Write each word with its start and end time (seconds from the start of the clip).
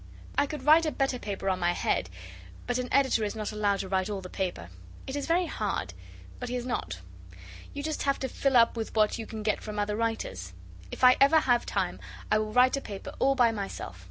I 0.35 0.47
could 0.47 0.65
write 0.65 0.87
a 0.87 0.91
better 0.91 1.19
paper 1.19 1.47
on 1.47 1.59
my 1.59 1.73
head, 1.73 2.09
but 2.65 2.79
an 2.79 2.89
editor 2.91 3.23
is 3.23 3.35
not 3.35 3.51
allowed 3.51 3.81
to 3.81 3.87
write 3.87 4.09
all 4.09 4.19
the 4.19 4.31
paper. 4.31 4.69
It 5.05 5.15
is 5.15 5.27
very 5.27 5.45
hard, 5.45 5.93
but 6.39 6.49
he 6.49 6.55
is 6.55 6.65
not. 6.65 7.01
You 7.75 7.83
just 7.83 8.01
have 8.01 8.17
to 8.21 8.27
fill 8.27 8.57
up 8.57 8.75
with 8.75 8.95
what 8.95 9.19
you 9.19 9.27
can 9.27 9.43
get 9.43 9.61
from 9.61 9.77
other 9.77 9.95
writers. 9.95 10.53
If 10.89 11.03
I 11.03 11.17
ever 11.21 11.41
have 11.41 11.67
time 11.67 11.99
I 12.31 12.39
will 12.39 12.51
write 12.51 12.75
a 12.75 12.81
paper 12.81 13.13
all 13.19 13.35
by 13.35 13.51
myself. 13.51 13.99